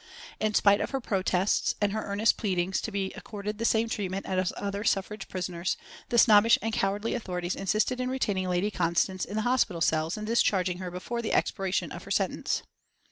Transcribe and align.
In 0.39 0.55
spite 0.55 0.81
of 0.81 0.89
her 0.89 0.99
protests 0.99 1.75
and 1.79 1.91
her 1.91 2.01
earnest 2.03 2.35
pleadings 2.35 2.81
to 2.81 2.91
be 2.91 3.11
accorded 3.15 3.59
the 3.59 3.65
same 3.65 3.87
treatment 3.87 4.25
as 4.25 4.51
other 4.57 4.83
suffrage 4.83 5.27
prisoners, 5.27 5.77
the 6.09 6.17
snobbish 6.17 6.57
and 6.59 6.73
cowardly 6.73 7.13
authorities 7.13 7.53
insisted 7.55 7.99
in 7.99 8.09
retaining 8.09 8.49
Lady 8.49 8.71
Constance 8.71 9.25
in 9.25 9.35
the 9.35 9.43
hospital 9.43 9.79
cells 9.79 10.17
and 10.17 10.25
discharging 10.25 10.79
her 10.79 10.89
before 10.89 11.21
the 11.21 11.33
expiration 11.33 11.91
of 11.91 12.01
her 12.05 12.09
sentence. 12.09 12.63